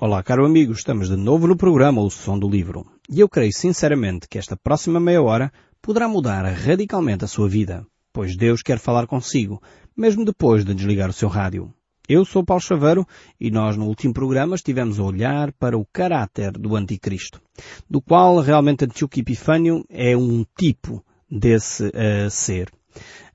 [0.00, 2.84] Olá, caro amigo, estamos de novo no programa O Som do Livro.
[3.08, 7.86] E eu creio sinceramente que esta próxima meia hora poderá mudar radicalmente a sua vida,
[8.12, 9.62] pois Deus quer falar consigo,
[9.96, 11.72] mesmo depois de desligar o seu rádio.
[12.08, 13.06] Eu sou Paulo Chaveiro
[13.40, 17.40] e nós no último programa estivemos a olhar para o caráter do Anticristo,
[17.88, 22.68] do qual realmente Antíoco Epifânio é um tipo desse uh, ser.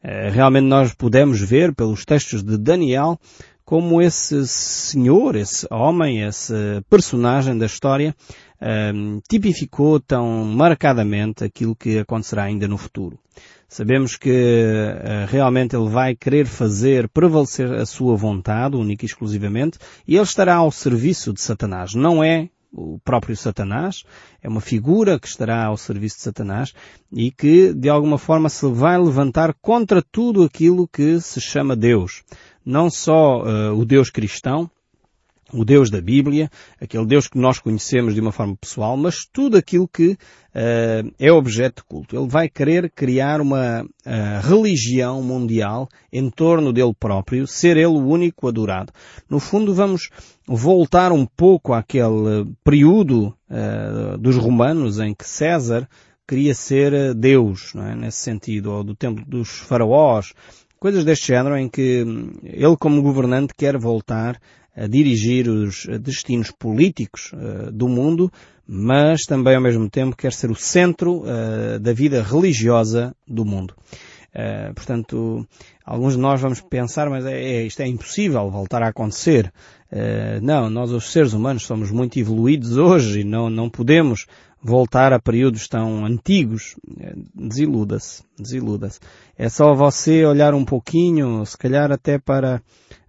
[0.03, 3.17] Uh, realmente nós podemos ver pelos textos de Daniel
[3.69, 8.15] como esse senhor, esse homem, esse personagem da história
[8.59, 13.19] um, tipificou tão marcadamente aquilo que acontecerá ainda no futuro.
[13.67, 19.77] Sabemos que uh, realmente ele vai querer fazer prevalecer a sua vontade, única e exclusivamente,
[20.07, 21.93] e ele estará ao serviço de Satanás.
[21.93, 24.03] Não é o próprio Satanás,
[24.41, 26.73] é uma figura que estará ao serviço de Satanás
[27.11, 32.23] e que de alguma forma se vai levantar contra tudo aquilo que se chama Deus
[32.69, 34.69] não só uh, o Deus cristão,
[35.51, 39.57] o Deus da Bíblia, aquele Deus que nós conhecemos de uma forma pessoal, mas tudo
[39.57, 42.15] aquilo que uh, é objeto de culto.
[42.15, 48.07] Ele vai querer criar uma uh, religião mundial em torno dele próprio, ser ele o
[48.07, 48.93] único adorado.
[49.27, 50.09] No fundo, vamos
[50.47, 55.89] voltar um pouco àquele período uh, dos romanos em que César
[56.27, 57.95] queria ser Deus, é?
[57.95, 60.31] nesse sentido, ou do tempo dos faraós,
[60.79, 64.39] Coisas deste género em que hum, ele como governante quer voltar
[64.75, 68.31] a dirigir os destinos políticos uh, do mundo,
[68.65, 73.75] mas também ao mesmo tempo quer ser o centro uh, da vida religiosa do mundo.
[74.29, 75.45] Uh, portanto,
[75.83, 79.51] alguns de nós vamos pensar, mas é, é, isto é impossível voltar a acontecer.
[80.41, 84.27] não, nós os seres humanos somos muito evoluídos hoje e não, não podemos
[84.61, 86.75] voltar a períodos tão antigos,
[87.33, 88.99] desiluda-se, desiluda-se.
[89.37, 92.61] É só você olhar um pouquinho, se calhar até para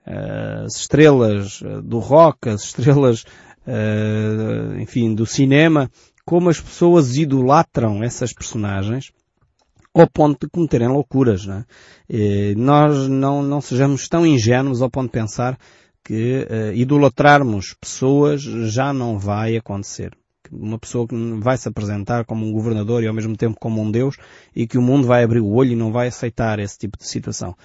[0.06, 3.24] uh, as estrelas do rock, as estrelas,
[4.80, 5.90] enfim, do cinema,
[6.24, 9.12] como as pessoas idolatram essas personagens
[9.92, 12.54] ao ponto de cometerem loucuras, é?
[12.56, 15.58] Nós não, não sejamos tão ingênuos ao ponto de pensar
[16.04, 20.16] que idolatrarmos pessoas já não vai acontecer
[20.50, 23.90] uma pessoa que vai se apresentar como um governador e ao mesmo tempo como um
[23.90, 24.16] Deus
[24.54, 27.06] e que o mundo vai abrir o olho e não vai aceitar esse tipo de
[27.06, 27.56] situação.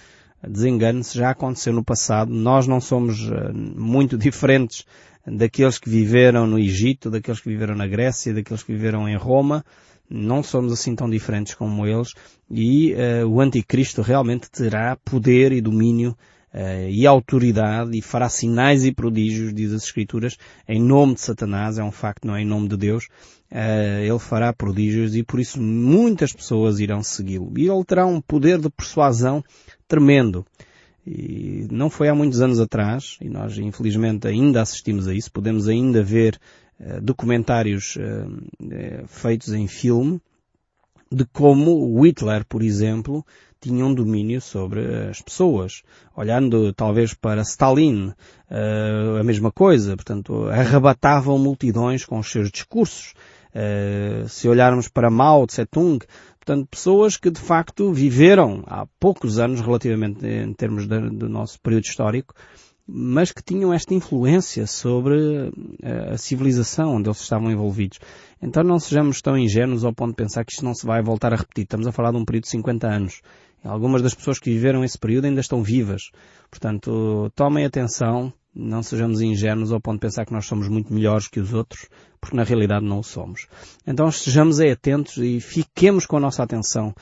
[0.48, 2.32] Desengane-se, já aconteceu no passado.
[2.32, 4.86] Nós não somos eh, muito diferentes
[5.26, 9.66] daqueles que viveram no Egito, daqueles que viveram na Grécia, daqueles que viveram em Roma.
[10.08, 12.14] Não somos assim tão diferentes como eles
[12.50, 16.16] e uh, o anticristo realmente terá poder e domínio
[16.56, 21.78] uh, e autoridade e fará sinais e prodígios, diz as Escrituras, em nome de Satanás,
[21.78, 23.06] é um facto, não é em nome de Deus,
[23.52, 27.52] uh, ele fará prodígios e por isso muitas pessoas irão segui-lo.
[27.58, 29.44] E ele terá um poder de persuasão
[29.88, 30.46] tremendo.
[31.06, 35.68] E não foi há muitos anos atrás, e nós infelizmente ainda assistimos a isso, podemos
[35.68, 36.40] ainda ver
[36.80, 37.98] uh, documentários
[39.08, 40.20] feitos em filme,
[41.12, 43.24] de como Hitler, por exemplo,
[43.66, 45.82] tinham domínio sobre as pessoas.
[46.16, 53.14] Olhando talvez para Stalin, uh, a mesma coisa, portanto, arrebatavam multidões com os seus discursos.
[53.56, 56.06] Uh, se olharmos para Mao Tse-tung,
[56.38, 61.60] portanto, pessoas que de facto viveram há poucos anos, relativamente em termos de, do nosso
[61.60, 62.36] período histórico,
[62.88, 65.52] mas que tinham esta influência sobre
[65.82, 68.00] eh, a civilização onde eles estavam envolvidos.
[68.40, 71.34] Então não sejamos tão ingênuos ao ponto de pensar que isto não se vai voltar
[71.34, 71.64] a repetir.
[71.64, 73.22] Estamos a falar de um período de 50 anos.
[73.66, 76.12] Algumas das pessoas que viveram esse período ainda estão vivas.
[76.50, 81.28] Portanto, tomem atenção, não sejamos ingênuos ao ponto de pensar que nós somos muito melhores
[81.28, 81.90] que os outros,
[82.22, 83.48] porque na realidade não o somos.
[83.86, 86.94] Então sejamos atentos e fiquemos com a nossa atenção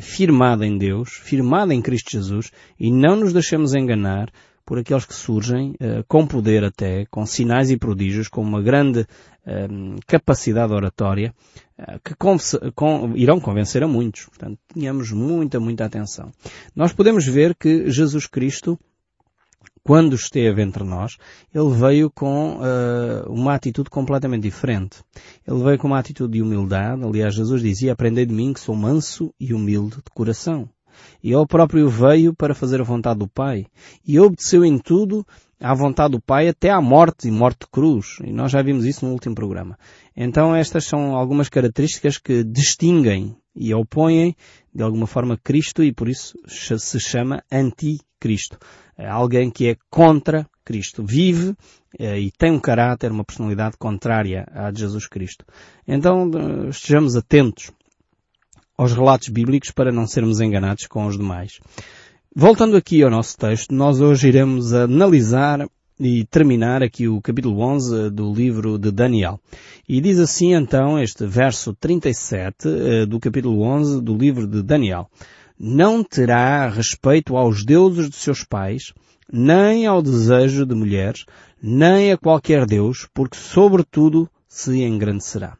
[0.00, 4.30] firmada em Deus, firmada em Cristo Jesus, e não nos deixemos enganar
[4.64, 9.00] por aqueles que surgem, uh, com poder até, com sinais e prodígios, com uma grande
[9.00, 11.34] uh, capacidade oratória,
[11.78, 12.14] uh, que
[13.16, 14.26] irão convencer a muitos.
[14.26, 16.30] Portanto, tenhamos muita, muita atenção.
[16.74, 18.78] Nós podemos ver que Jesus Cristo,
[19.82, 21.16] quando esteve entre nós,
[21.52, 24.98] ele veio com uh, uma atitude completamente diferente.
[25.46, 27.02] Ele veio com uma atitude de humildade.
[27.04, 30.68] Aliás, Jesus dizia, aprendei de mim que sou manso e humilde de coração.
[31.22, 33.66] E ele próprio veio para fazer a vontade do Pai.
[34.06, 35.26] E obedeceu em tudo
[35.60, 38.18] à vontade do Pai até à morte e morte de cruz.
[38.24, 39.78] E nós já vimos isso no último programa.
[40.16, 44.34] Então estas são algumas características que distinguem e opõem
[44.74, 48.58] de alguma forma Cristo e por isso se chama anticristo.
[48.96, 51.04] É alguém que é contra Cristo.
[51.04, 51.54] Vive
[51.98, 55.44] eh, e tem um caráter, uma personalidade contrária à de Jesus Cristo.
[55.86, 56.30] Então
[56.68, 57.70] estejamos atentos
[58.82, 61.60] aos relatos bíblicos para não sermos enganados com os demais.
[62.34, 65.66] Voltando aqui ao nosso texto, nós hoje iremos analisar
[66.00, 69.38] e terminar aqui o capítulo 11 do livro de Daniel.
[69.88, 75.08] E diz assim então este verso 37 do capítulo 11 do livro de Daniel.
[75.56, 78.92] Não terá respeito aos deuses de seus pais,
[79.32, 81.24] nem ao desejo de mulheres,
[81.62, 85.56] nem a qualquer Deus, porque sobretudo se engrandecerá.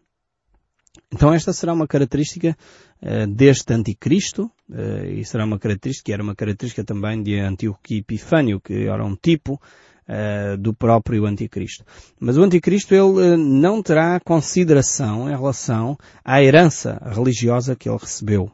[1.13, 2.57] Então esta será uma característica
[3.03, 7.81] uh, deste anticristo, uh, e será uma característica, que era uma característica também de Antíoco
[7.91, 11.85] Epifânio, que era um tipo uh, do próprio anticristo.
[12.21, 18.51] Mas o anticristo ele não terá consideração em relação à herança religiosa que ele recebeu.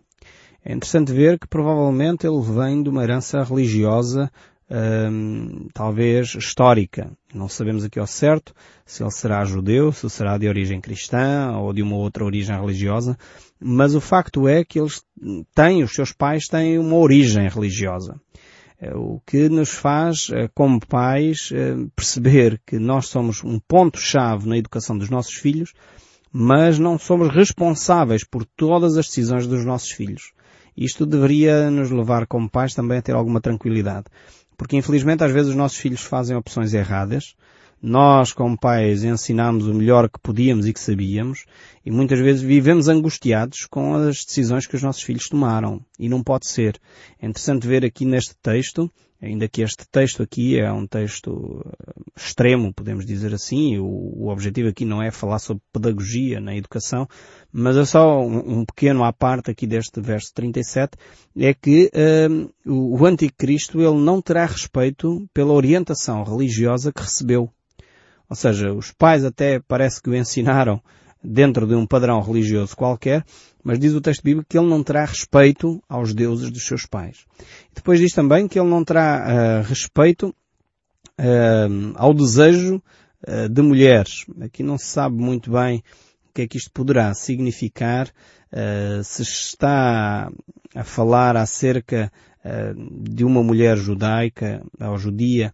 [0.64, 4.30] É interessante ver que provavelmente ele vem de uma herança religiosa
[4.70, 7.10] Hum, talvez histórica.
[7.32, 8.54] Não sabemos aqui ao certo
[8.84, 13.16] se ele será judeu, se será de origem cristã ou de uma outra origem religiosa,
[13.58, 15.02] mas o facto é que eles
[15.54, 18.20] têm, os seus pais têm uma origem religiosa.
[18.80, 24.48] É, o que nos faz, é, como pais, é, perceber que nós somos um ponto-chave
[24.48, 25.72] na educação dos nossos filhos,
[26.30, 30.32] mas não somos responsáveis por todas as decisões dos nossos filhos.
[30.76, 34.04] Isto deveria nos levar como pais também a ter alguma tranquilidade.
[34.58, 37.34] Porque infelizmente às vezes os nossos filhos fazem opções erradas.
[37.80, 41.44] Nós, como pais, ensinamos o melhor que podíamos e que sabíamos
[41.86, 45.80] e muitas vezes vivemos angustiados com as decisões que os nossos filhos tomaram.
[45.96, 46.78] E não pode ser.
[47.22, 48.90] É interessante ver aqui neste texto
[49.20, 54.68] Ainda que este texto aqui é um texto eh, extremo, podemos dizer assim, o objetivo
[54.68, 57.08] aqui não é falar sobre pedagogia na educação,
[57.52, 60.96] mas é só um, um pequeno à parte aqui deste verso 37,
[61.36, 67.50] é que uh, o, anticristo ele não terá respeito pela orientação religiosa que recebeu.
[68.28, 70.82] Ou seja, os pais até parece que o ensinaram
[71.24, 73.24] dentro de um padrão religioso qualquer,
[73.64, 77.24] mas diz o texto bíblico que ele não terá respeito aos deuses dos seus pais.
[77.74, 80.28] Depois diz também que ele não terá uh, respeito
[81.18, 82.82] uh, ao desejo
[83.26, 84.26] uh, de mulheres.
[84.40, 85.82] Aqui não se sabe muito bem
[86.38, 88.08] que é que isto poderá significar,
[89.02, 90.30] se está
[90.72, 92.12] a falar acerca
[93.02, 95.52] de uma mulher judaica ou judia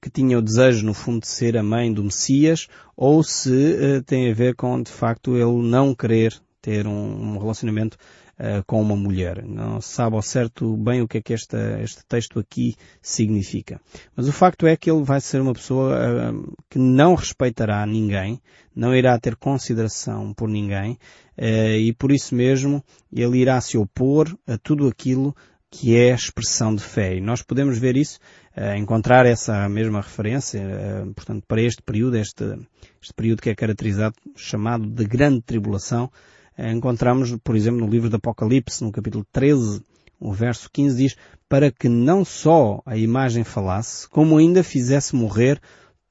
[0.00, 4.02] que tinha o desejo, no fundo, de ser a mãe do Messias, ou se uh,
[4.02, 7.98] tem a ver com, de facto, ele não querer ter um, um relacionamento
[8.38, 9.44] uh, com uma mulher.
[9.44, 13.80] Não se sabe ao certo bem o que é que esta, este texto aqui significa.
[14.16, 15.94] Mas o facto é que ele vai ser uma pessoa
[16.32, 18.40] uh, que não respeitará ninguém,
[18.74, 20.98] não irá ter consideração por ninguém,
[21.36, 22.82] e por isso mesmo
[23.12, 25.34] ele irá se opor a tudo aquilo
[25.72, 27.16] que é a expressão de fé.
[27.16, 28.18] E nós podemos ver isso,
[28.54, 32.44] uh, encontrar essa mesma referência, uh, portanto, para este período, este,
[33.00, 36.10] este período que é caracterizado, chamado de grande tribulação, uh,
[36.58, 39.82] encontramos, por exemplo, no livro do Apocalipse, no capítulo 13,
[40.20, 41.16] o verso 15 diz,
[41.48, 45.60] para que não só a imagem falasse, como ainda fizesse morrer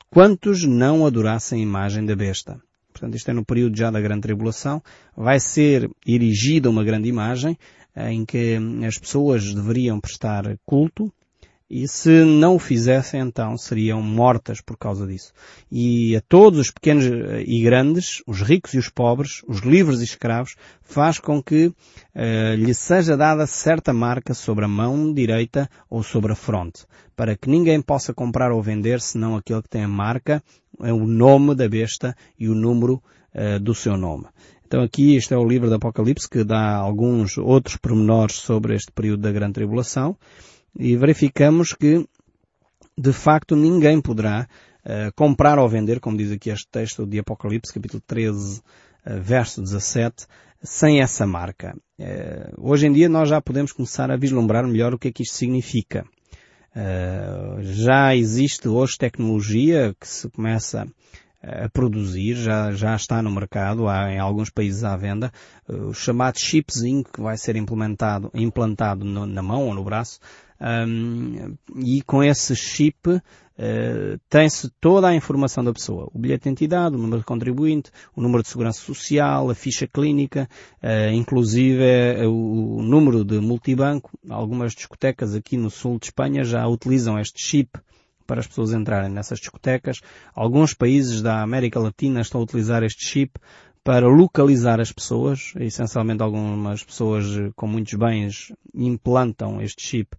[0.09, 2.61] quantos não adorassem a imagem da besta.
[2.91, 4.83] Portanto, isto é no período já da grande tribulação.
[5.15, 7.57] Vai ser erigida uma grande imagem,
[7.95, 11.11] em que as pessoas deveriam prestar culto
[11.71, 15.31] e se não o fizessem então seriam mortas por causa disso.
[15.71, 17.05] E a todos os pequenos
[17.47, 22.55] e grandes, os ricos e os pobres, os livres e escravos, faz com que uh,
[22.57, 26.85] lhe seja dada certa marca sobre a mão direita ou sobre a fronte,
[27.15, 30.43] para que ninguém possa comprar ou vender senão aquele que tem a marca,
[30.81, 33.01] é o nome da besta e o número
[33.33, 34.25] uh, do seu nome.
[34.67, 38.91] Então aqui este é o livro do Apocalipse que dá alguns outros pormenores sobre este
[38.91, 40.17] período da Grande Tribulação
[40.77, 42.05] e verificamos que
[42.97, 44.47] de facto ninguém poderá
[44.85, 48.63] uh, comprar ou vender, como diz aqui este texto de Apocalipse, capítulo 13, uh,
[49.05, 50.25] eh, verso 17,
[50.61, 51.75] sem essa marca.
[51.99, 55.23] Uh, hoje em dia nós já podemos começar a vislumbrar melhor o que é que
[55.23, 56.05] isto significa.
[57.61, 60.87] já existe hoje tecnologia que se começa
[61.43, 65.31] a produzir, já, já está no mercado, há em alguns países à venda,
[65.67, 70.19] o chamado chipzinho que vai ser implementado, implantado no, na mão ou no braço,
[70.61, 73.21] um, e com esse chip uh,
[74.29, 76.07] tem-se toda a informação da pessoa.
[76.13, 79.87] O bilhete de identidade, o número de contribuinte, o número de segurança social, a ficha
[79.87, 80.47] clínica,
[80.83, 81.83] uh, inclusive
[82.23, 84.11] uh, o, número de multibanco.
[84.29, 87.71] Algumas discotecas aqui no sul de Espanha já utilizam este chip
[88.27, 89.99] para as pessoas entrarem nessas discotecas.
[90.33, 93.33] Alguns países da América Latina estão a utilizar este chip
[93.83, 95.53] para localizar as pessoas.
[95.59, 97.25] Essencialmente algumas pessoas
[97.55, 100.15] com muitos bens implantam este chip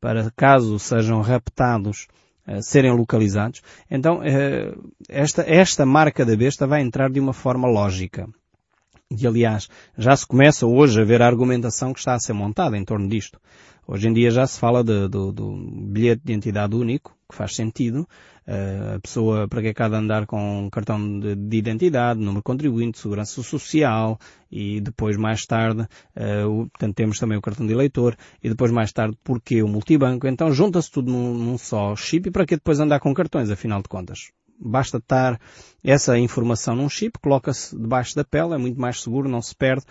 [0.00, 2.06] para caso sejam raptados
[2.46, 3.62] uh, serem localizados.
[3.90, 8.28] Então uh, esta, esta marca da besta vai entrar de uma forma lógica.
[9.10, 12.76] E aliás, já se começa hoje a ver a argumentação que está a ser montada
[12.76, 13.40] em torno disto.
[13.86, 15.56] Hoje em dia já se fala do
[15.92, 18.08] bilhete de identidade único, que faz sentido.
[18.46, 22.98] Uh, a pessoa para que é de andar com cartão de, de, identidade, número contribuinte,
[22.98, 24.18] segurança social
[24.50, 28.70] e depois mais tarde, uh, o, portanto temos também o cartão de eleitor e depois
[28.70, 30.26] mais tarde porque o multibanco.
[30.28, 33.82] Então junta-se tudo num, num só chip e para que depois andar com cartões, afinal
[33.82, 34.30] de contas?
[34.58, 35.40] Basta estar
[35.82, 39.84] essa informação num chip, coloca-se debaixo da pele, é muito mais seguro, não se perde.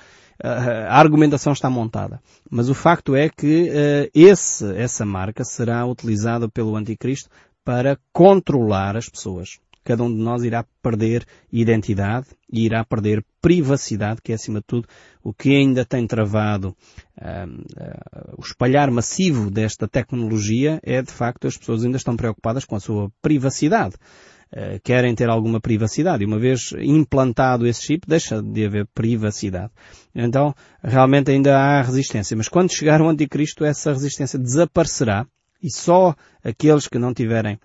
[0.43, 2.21] A argumentação está montada.
[2.49, 7.29] Mas o facto é que uh, esse, essa marca será utilizada pelo anticristo
[7.63, 9.59] para controlar as pessoas.
[9.85, 14.65] Cada um de nós irá perder identidade e irá perder privacidade, que é acima de
[14.65, 14.87] tudo
[15.23, 16.75] o que ainda tem travado
[17.21, 22.75] uh, o espalhar massivo desta tecnologia é de facto as pessoas ainda estão preocupadas com
[22.75, 23.95] a sua privacidade.
[24.57, 26.23] Eh, querem ter alguma privacidade.
[26.23, 29.69] E uma vez implantado esse chip, deixa de haver privacidade.
[30.15, 32.37] Então, realmente ainda há resistência.
[32.37, 35.27] Mas quando chegar o anticristo, essa resistência desaparecerá
[35.61, 37.59] e só aqueles que não tiverem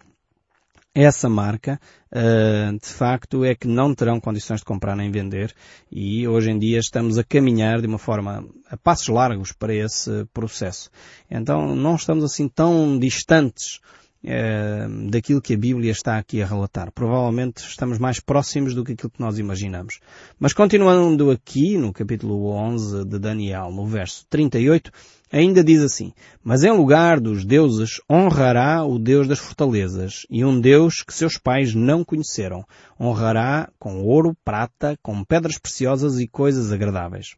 [0.93, 1.81] essa marca,
[2.11, 5.55] uh, de facto, é que não terão condições de comprar nem vender
[5.93, 10.25] e hoje em dia estamos a caminhar de uma forma a passos largos para esse
[10.35, 10.91] processo.
[11.31, 13.79] Então não estamos assim tão distantes
[14.25, 16.93] é, daquilo que a Bíblia está aqui a relatar.
[16.93, 20.01] Provavelmente estamos mais próximos do que aquilo que nós imaginamos.
[20.39, 24.91] Mas continuando aqui no capítulo 11 de Daniel, no verso 38,
[25.33, 26.13] ainda diz assim,
[26.43, 31.39] Mas em lugar dos deuses honrará o Deus das fortalezas, e um Deus que seus
[31.39, 32.65] pais não conheceram.
[33.01, 37.37] Honrará com ouro, prata, com pedras preciosas e coisas agradáveis.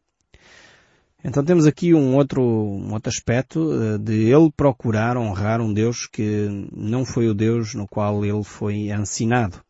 [1.25, 6.07] Então temos aqui um outro, um outro aspecto eh, de ele procurar honrar um Deus
[6.07, 9.62] que não foi o Deus no qual ele foi ensinado.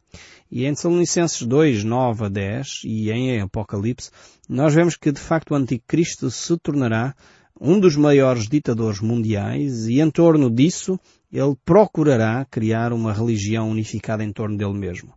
[0.51, 4.11] E em Tessalonicenses 2, 9 a 10 e em Apocalipse,
[4.49, 7.15] nós vemos que de facto o Anticristo se tornará
[7.61, 10.99] um dos maiores ditadores mundiais e em torno disso
[11.33, 15.13] ele procurará criar uma religião unificada em torno dele mesmo.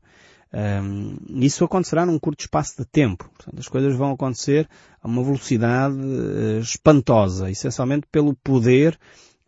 [0.55, 3.29] Um, isso acontecerá num curto espaço de tempo.
[3.35, 4.69] Portanto, as coisas vão acontecer
[5.01, 8.97] a uma velocidade uh, espantosa, essencialmente pelo poder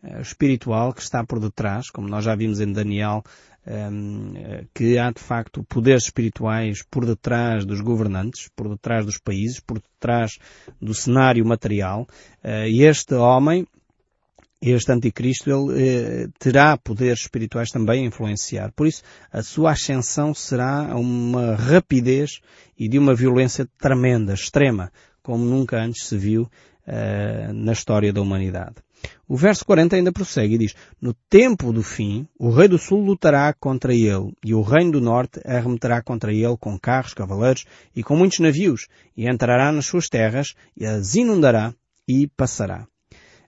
[0.02, 3.24] uh, espiritual que está por detrás, como nós já vimos em Daniel,
[3.66, 4.34] um,
[4.74, 9.80] que há de facto poderes espirituais por detrás dos governantes, por detrás dos países, por
[9.80, 10.38] detrás
[10.80, 12.06] do cenário material.
[12.44, 13.66] Uh, e este homem,
[14.60, 18.72] este anticristo ele eh, terá poderes espirituais também a influenciar.
[18.72, 22.40] Por isso, a sua ascensão será uma rapidez
[22.76, 24.90] e de uma violência tremenda, extrema,
[25.22, 26.50] como nunca antes se viu
[26.86, 28.76] eh, na história da humanidade.
[29.28, 33.04] O verso 40 ainda prossegue e diz, No tempo do fim, o rei do sul
[33.04, 38.02] lutará contra ele, e o reino do norte arremeterá contra ele com carros, cavaleiros e
[38.02, 41.72] com muitos navios, e entrará nas suas terras, e as inundará
[42.08, 42.88] e passará.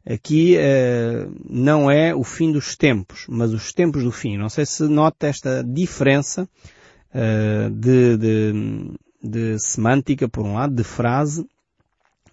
[0.06, 4.38] Aqui uh, não é o fim dos tempos, mas os tempos do fim.
[4.38, 6.48] Não sei se nota esta diferença
[7.14, 11.46] uh, de, de, de, semântica, por um lado, de frase,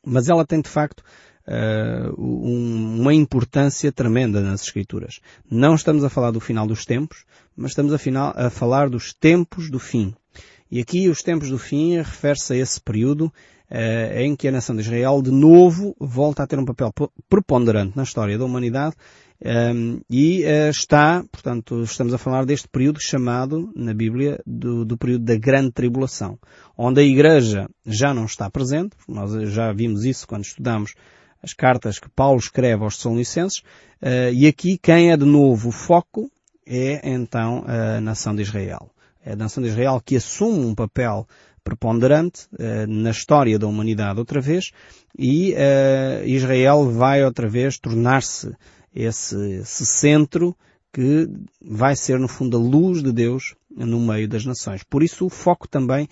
[0.06, 1.04] mas ela tem de facto
[1.46, 5.20] uh, um, uma importância tremenda nas Escrituras.
[5.52, 9.14] Não estamos a falar do final dos tempos, mas estamos a, final, a falar dos
[9.14, 10.16] tempos do fim.
[10.72, 13.32] E aqui os tempos do fim refere-se a esse período
[13.72, 16.92] uh, em que a nação de Israel de novo volta a ter um papel
[17.30, 18.96] preponderante na história da humanidade
[19.40, 24.84] um, ehm, e uh, está, portanto, estamos a falar deste período chamado na Bíblia do,
[24.84, 26.40] do, período da Grande Tribulação,
[26.76, 30.96] onde a Igreja já não está presente, nós já vimos isso quando estudamos
[31.44, 33.60] as cartas que Paulo escreve aos Tessalonicenses,
[34.02, 36.32] uh, e aqui quem é de novo o foco
[36.66, 38.92] é então a nação de Israel.
[39.24, 41.28] É a nação de Israel que assume um papel
[41.68, 44.72] preponderante uh, na história da humanidade outra vez
[45.20, 48.56] e uh, Israel vai outra vez tornar-se
[48.96, 50.56] esse, esse centro
[50.94, 51.30] que
[51.62, 54.82] vai ser no fundo a luz de Deus no meio das nações.
[54.84, 56.08] Por isso o foco também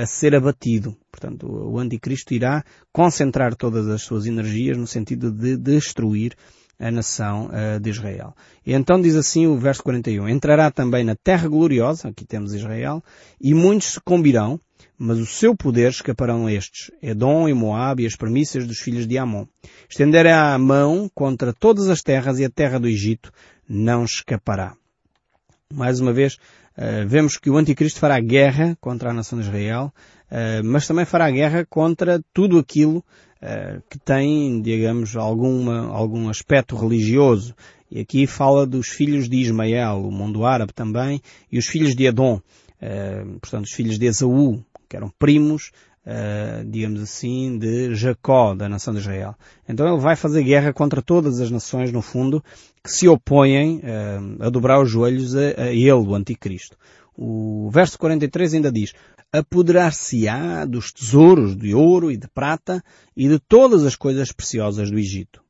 [0.00, 0.96] a ser abatido.
[1.10, 6.36] Portanto, o anticristo irá concentrar todas as suas energias no sentido de destruir
[6.84, 8.34] a nação uh, de Israel.
[8.66, 13.02] E então diz assim o verso 41, entrará também na terra gloriosa, aqui temos Israel,
[13.40, 14.60] e muitos se combirão,
[14.98, 19.16] mas o seu poder escaparão estes, Edom e Moab e as premissas dos filhos de
[19.16, 19.46] Amon.
[19.88, 23.32] Estenderá a mão contra todas as terras e a terra do Egito
[23.66, 24.74] não escapará.
[25.72, 26.38] Mais uma vez,
[26.76, 29.92] uh, vemos que o anticristo fará guerra contra a nação de Israel,
[30.30, 36.76] uh, mas também fará guerra contra tudo aquilo uh, que tem, digamos, alguma, algum aspecto
[36.76, 37.54] religioso.
[37.90, 42.06] E aqui fala dos filhos de Ismael, o mundo árabe também, e os filhos de
[42.06, 42.40] Edom,
[43.40, 45.70] portanto, os filhos de Esaú, que eram primos
[46.06, 49.34] uh, digamos assim, de Jacó, da nação de Israel.
[49.68, 52.42] Então ele vai fazer guerra contra todas as nações, no fundo,
[52.82, 56.76] que se opõem uh, a dobrar os joelhos a, a ele, o anticristo.
[57.16, 58.92] O verso 43 ainda diz,
[59.32, 62.82] apoderar-se-á dos tesouros de ouro e de prata
[63.16, 65.42] e de todas as coisas preciosas do Egito.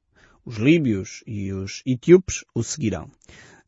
[0.45, 3.11] Os líbios e os etíopes o seguirão.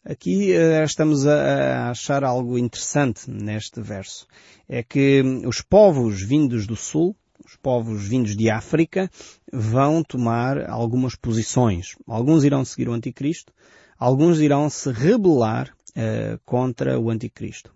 [0.09, 4.25] Aqui uh, estamos a, achar algo interessante neste verso.
[4.69, 9.11] É que os povos vindos do sul, os povos vindos de África,
[9.53, 11.97] vão tomar algumas posições.
[12.07, 13.53] Alguns irão seguir o anticristo,
[13.99, 17.75] alguns irão se rebelar uh, contra o anticristo.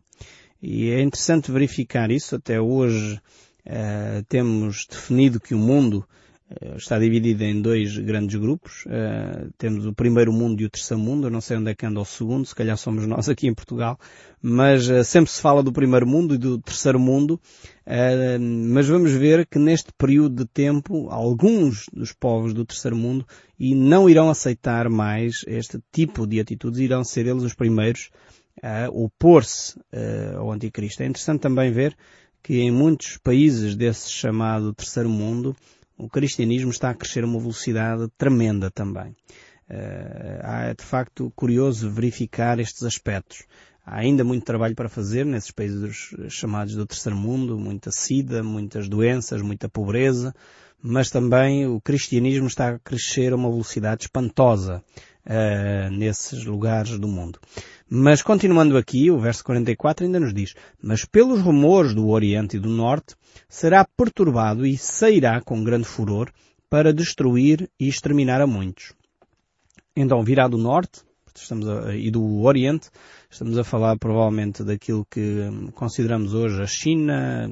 [0.62, 2.36] E é interessante verificar isso.
[2.36, 3.20] Até hoje
[3.66, 6.06] uh, temos definido que o mundo
[6.76, 8.84] está dividido em dois grandes grupos.
[8.86, 11.26] Uh, temos o primeiro mundo e o terceiro mundo.
[11.26, 13.54] Eu não sei onde é que anda o segundo, se calhar somos nós aqui em
[13.54, 13.98] Portugal.
[14.42, 17.40] Mas sempre se fala do primeiro mundo e do terceiro mundo.
[18.72, 23.26] mas vamos ver que neste período de tempo, alguns dos povos do terceiro mundo
[23.58, 28.10] e não irão aceitar mais este tipo de atitudes, irão ser eles os primeiros
[28.62, 31.02] a opor-se uh, ao anticristo.
[31.02, 31.96] É interessante também ver
[32.42, 35.54] que em muitos países desse chamado terceiro mundo,
[36.00, 39.14] o cristianismo está a crescer a uma velocidade tremenda também.
[39.68, 43.44] É de facto curioso verificar estes aspectos.
[43.86, 48.88] Há ainda muito trabalho para fazer nesses países chamados do terceiro mundo, muita sida, muitas
[48.88, 50.34] doenças, muita pobreza,
[50.82, 54.82] mas também o cristianismo está a crescer a uma velocidade espantosa
[55.26, 57.38] uh, nesses lugares do mundo.
[57.92, 62.60] Mas continuando aqui, o verso 44 ainda nos diz, mas pelos rumores do Oriente e
[62.60, 63.16] do Norte,
[63.48, 66.30] será perturbado e sairá com grande furor
[66.68, 68.92] para destruir e exterminar a muitos.
[69.96, 71.00] Então virá do Norte,
[71.34, 72.90] estamos a, e do Oriente,
[73.28, 77.50] estamos a falar provavelmente daquilo que consideramos hoje a China,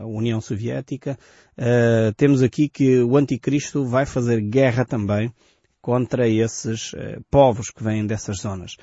[0.00, 1.18] a União Soviética.
[1.58, 5.32] Uh, temos aqui que o Anticristo vai fazer guerra também
[5.82, 8.76] contra esses uh, povos que vêm dessas zonas.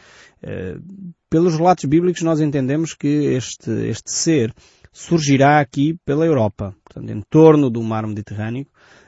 [0.43, 4.53] Uh, pelos relatos bíblicos nós entendemos que este, este ser
[4.91, 8.67] surgirá aqui pela Europa, portanto, em torno do mar Mediterrâneo.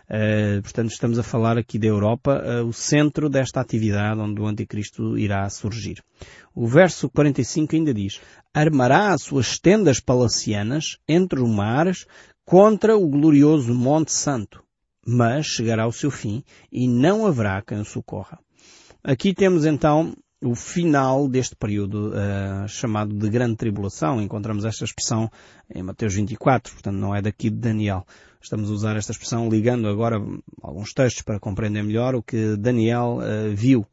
[0.10, 5.18] Uh, portanto, estamos a falar aqui da Europa, o centro desta atividade onde o Anticristo
[5.18, 6.02] irá surgir.
[6.56, 8.22] O verso 45 ainda diz,
[8.54, 12.06] armará as suas tendas palacianas entre os mares
[12.46, 14.64] contra o glorioso Monte Santo
[15.06, 18.40] mas chegará ao seu fim e não haverá quem o socorra.
[19.04, 24.22] Aqui temos então o final deste período uh, chamado de grande tribulação.
[24.22, 25.30] Encontramos esta expressão
[25.74, 28.06] em Mateus 24, portanto não é daqui de Daniel.
[28.42, 30.20] Estamos a usar esta expressão ligando agora
[30.62, 33.86] alguns textos para compreender melhor o que Daniel uh, viu.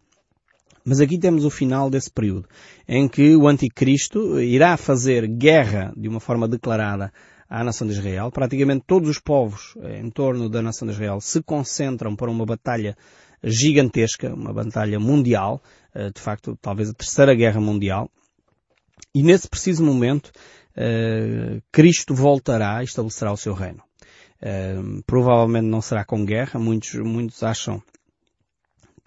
[0.84, 2.48] Mas aqui temos o final desse período,
[2.88, 7.12] em que o anticristo irá fazer guerra de uma forma declarada
[7.48, 8.30] à nação de Israel.
[8.30, 12.44] Praticamente todos os povos eh, em torno da nação de Israel se concentram para uma
[12.44, 12.96] batalha
[13.42, 15.62] gigantesca, uma batalha mundial,
[15.94, 18.10] eh, de facto, talvez a terceira guerra mundial.
[19.14, 20.30] E nesse preciso momento,
[20.76, 23.82] eh, Cristo voltará e estabelecerá o seu reino.
[25.04, 26.60] Provavelmente não será com guerra.
[26.60, 27.82] Muitos, muitos acham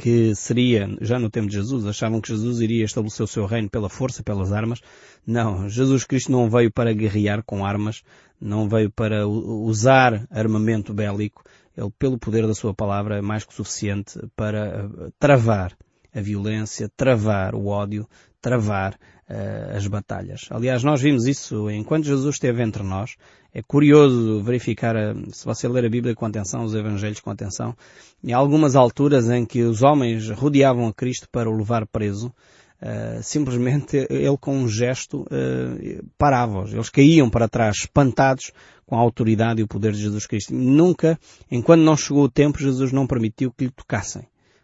[0.02, 3.70] que seria, já no tempo de Jesus, achavam que Jesus iria estabelecer o seu reino
[3.70, 4.82] pela força, pelas armas.
[5.26, 8.02] Não, Jesus Cristo não veio para guerrear com armas,
[8.42, 11.44] não veio para usar armamento bélico.
[11.78, 15.78] Ele, pelo poder da sua palavra, é mais que suficiente para eh, travar
[16.14, 18.08] a violência, travar o ódio,
[18.42, 18.96] travar
[19.30, 20.48] uh, as batalhas.
[20.50, 23.16] Aliás, nós vimos isso enquanto Jesus esteve entre nós.
[23.54, 27.76] É curioso verificar, eh, se você ler a Bíblia com atenção, os Evangelhos com atenção,
[28.24, 32.34] em algumas alturas em que os homens rodeavam a Cristo para o levar preso,
[32.82, 36.74] Uh, simplesmente ele com um gesto uh, parava-os.
[36.74, 38.52] Eles caíam para trás, espantados
[38.88, 40.54] com a autoridade e o poder de Jesus Cristo.
[40.54, 44.24] Nunca, enquanto não chegou o tempo, Jesus não permitiu que lhe tocassem.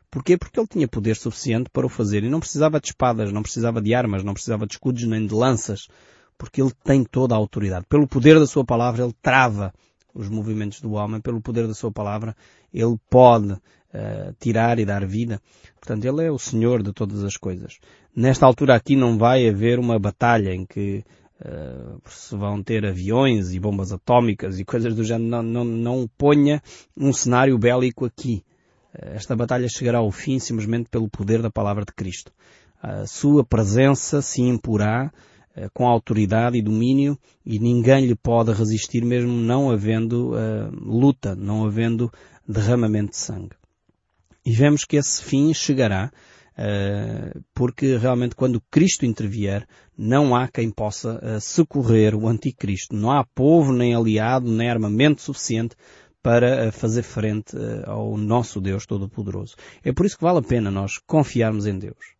[0.10, 0.36] Porquê?
[0.36, 3.82] Porque ele tinha poder suficiente para o fazer e não precisava de espadas, não precisava
[3.82, 5.88] de armas, não precisava de escudos nem de lanças,
[6.38, 7.86] porque ele tem toda a autoridade.
[7.88, 9.73] Pelo poder da sua palavra, ele trava
[10.13, 12.36] os movimentos do homem, pelo poder da sua palavra,
[12.73, 13.56] ele pode
[13.93, 15.41] uh, tirar e dar vida.
[15.80, 17.80] Portanto, ele é o Senhor de todas as coisas.
[18.15, 21.04] Nesta altura aqui não vai haver uma batalha em que
[21.41, 25.30] uh, se vão ter aviões e bombas atómicas e coisas do género.
[25.30, 26.62] Não, não, não ponha
[26.95, 28.43] um cenário bélico aqui.
[28.93, 32.32] Esta batalha chegará ao fim simplesmente pelo poder da palavra de Cristo.
[32.82, 35.12] A sua presença se imporá
[35.73, 41.65] com autoridade e domínio e ninguém lhe pode resistir mesmo não havendo uh, luta, não
[41.65, 42.12] havendo
[42.47, 43.57] derramamento de sangue.
[44.47, 46.10] E vemos que esse fim chegará
[46.57, 52.95] uh, porque realmente quando Cristo intervier, não há quem possa uh, socorrer o anticristo.
[52.95, 55.75] Não há povo, nem aliado, nem armamento suficiente
[56.23, 59.55] para fazer frente ao nosso Deus Todo-Poderoso.
[59.83, 62.15] É por isso que vale a pena nós confiarmos em Deus.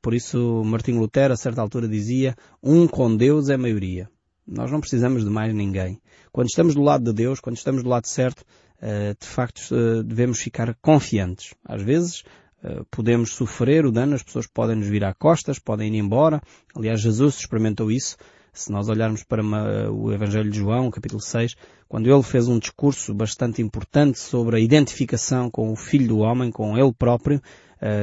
[0.00, 4.08] Por isso, Martinho Lutero, a certa altura, dizia: Um com Deus é maioria.
[4.44, 6.00] Nós não precisamos de mais ninguém.
[6.32, 8.69] Quando estamos do lado de Deus, quando estamos do lado certo, eh,
[9.18, 11.54] de facto eh, devemos ficar confiantes.
[11.64, 12.24] Às vezes
[12.64, 16.40] eh, podemos sofrer o dano, as pessoas podem nos vir a costas, podem ir embora.
[16.74, 18.16] Aliás, Jesus experimentou isso.
[18.52, 19.44] Se nós olharmos para
[19.92, 21.54] o Evangelho de João, capítulo 6,
[21.88, 26.50] quando ele fez um discurso bastante importante sobre a identificação com o Filho do Homem,
[26.50, 27.40] com ele próprio,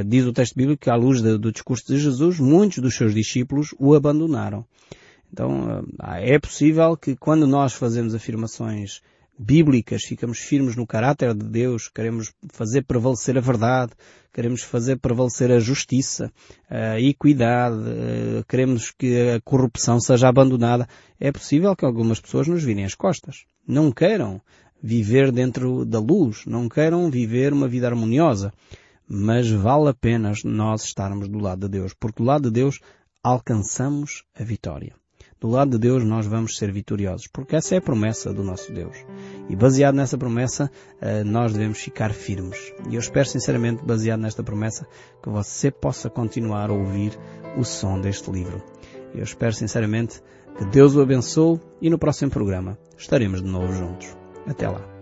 [0.05, 3.75] diz o texto bíblico que à luz do discurso de Jesus, muitos dos seus discípulos
[3.77, 4.65] o abandonaram.
[5.33, 9.01] Então é possível que quando nós fazemos afirmações
[9.38, 13.91] bíblicas, ficamos firmes no caráter de Deus, queremos fazer prevalecer a verdade,
[14.34, 16.32] queremos fazer prevalecer a justiça,
[16.69, 17.78] a equidade,
[18.47, 20.88] queremos que a corrupção seja abandonada,
[21.19, 23.45] é possível que algumas pessoas nos virem as costas.
[23.67, 24.41] Não queiram
[24.82, 28.54] viver dentro da luz, não queiram viver uma vida harmoniosa.
[29.10, 32.80] Mas vale a pena nós estarmos do lado de Deus, porque do lado de Deus
[33.23, 34.93] alcançamos a vitória
[35.39, 38.71] do lado de Deus nós vamos ser vitoriosos, porque essa é a promessa do nosso
[38.71, 38.97] Deus.
[39.50, 42.73] E baseado nessa promessa, eh, nós devemos ficar firmes.
[42.89, 44.88] E eu espero sinceramente, baseado nesta promessa,
[45.21, 47.17] que você possa continuar a ouvir
[47.58, 48.63] o som deste livro.
[49.13, 50.21] Eu espero sinceramente
[50.58, 54.15] que Deus o abençoe e no próximo programa estaremos de novo juntos.
[54.47, 54.96] Até lá.